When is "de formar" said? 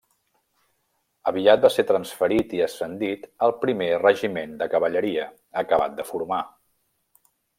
6.01-6.43